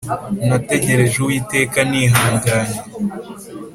Nategereje 0.47 1.15
uwiteka 1.19 1.77
nihanganye 1.89 2.77